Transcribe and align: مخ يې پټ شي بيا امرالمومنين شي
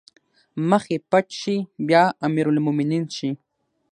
مخ 0.69 0.83
يې 0.93 0.97
پټ 1.09 1.25
شي 1.41 1.55
بيا 1.87 2.03
امرالمومنين 2.27 3.03
شي 3.15 3.29